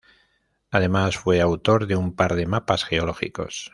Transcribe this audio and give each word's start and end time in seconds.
Además, 0.71 1.15
fue 1.15 1.41
autor 1.41 1.85
de 1.85 1.95
un 1.95 2.15
par 2.15 2.33
de 2.33 2.47
mapas 2.47 2.85
geológicos. 2.85 3.69